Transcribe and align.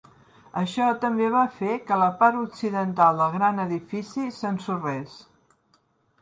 Això 0.59 0.85
també 1.01 1.27
va 1.35 1.43
fer 1.57 1.75
que 1.89 1.99
la 2.03 2.07
part 2.21 2.39
occidental 2.45 3.21
del 3.21 3.31
gran 3.37 3.63
edifici 3.67 4.27
s'ensorrés. 4.41 5.21